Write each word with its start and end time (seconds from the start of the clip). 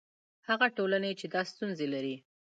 هغه 0.47 0.67
ټولنې 0.77 1.11
چې 1.19 1.25
دا 1.33 1.41
ستونزې 1.51 1.87
لري. 1.93 2.15